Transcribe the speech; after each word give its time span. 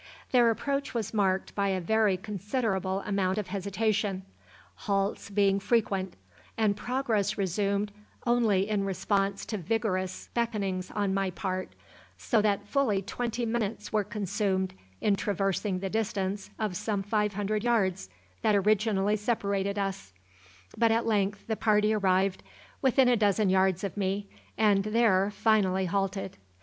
Their 0.31 0.49
approach 0.49 0.95
was 0.95 1.13
marked 1.13 1.53
by 1.53 1.67
a 1.67 1.79
very 1.79 2.17
considerable 2.17 3.01
amount 3.01 3.37
of 3.37 3.49
hesitation, 3.49 4.23
halts 4.73 5.29
being 5.29 5.59
frequent, 5.59 6.15
and 6.57 6.75
progress 6.75 7.37
resumed 7.37 7.91
only 8.25 8.67
in 8.67 8.83
response 8.83 9.45
to 9.45 9.59
vigorous 9.59 10.29
beckonings 10.33 10.89
on 10.89 11.13
my 11.13 11.29
part, 11.29 11.75
so 12.17 12.41
that 12.41 12.65
fully 12.67 13.03
twenty 13.03 13.45
minutes 13.45 13.93
were 13.93 14.03
consumed 14.03 14.73
in 15.01 15.15
traversing 15.15 15.81
the 15.81 15.89
distance 15.91 16.49
of 16.57 16.75
some 16.75 17.03
five 17.03 17.35
hundred 17.35 17.63
yards 17.63 18.09
that 18.41 18.55
originally 18.55 19.15
separated 19.15 19.77
us; 19.77 20.13
but 20.75 20.91
at 20.91 21.05
length 21.05 21.45
the 21.45 21.55
party 21.55 21.93
arrived 21.93 22.41
within 22.81 23.07
about 23.07 23.13
a 23.13 23.17
dozen 23.19 23.49
yards 23.51 23.83
of 23.83 23.95
me, 23.95 24.27
and 24.57 24.81
there 24.85 25.29
finally 25.29 25.85
halted. 25.85 26.37